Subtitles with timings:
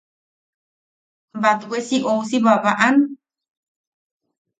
[1.41, 2.97] –¿Batwe si ousi babaʼam?